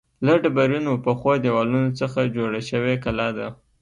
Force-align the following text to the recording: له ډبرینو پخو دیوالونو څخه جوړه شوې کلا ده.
له 0.25 0.33
ډبرینو 0.43 0.93
پخو 1.05 1.31
دیوالونو 1.43 1.89
څخه 1.99 2.19
جوړه 2.35 2.59
شوې 2.69 2.95
کلا 3.03 3.27
ده. 3.37 3.47